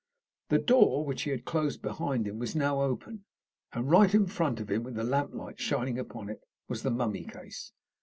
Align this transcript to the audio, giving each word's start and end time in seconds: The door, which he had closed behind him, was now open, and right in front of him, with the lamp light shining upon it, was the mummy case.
The 0.49 0.57
door, 0.57 1.05
which 1.05 1.21
he 1.21 1.29
had 1.29 1.45
closed 1.45 1.83
behind 1.83 2.27
him, 2.27 2.39
was 2.39 2.55
now 2.55 2.81
open, 2.81 3.25
and 3.71 3.91
right 3.91 4.11
in 4.15 4.25
front 4.25 4.59
of 4.59 4.71
him, 4.71 4.81
with 4.81 4.95
the 4.95 5.03
lamp 5.03 5.35
light 5.35 5.59
shining 5.59 5.99
upon 5.99 6.27
it, 6.27 6.41
was 6.67 6.81
the 6.81 6.89
mummy 6.89 7.23
case. 7.23 7.71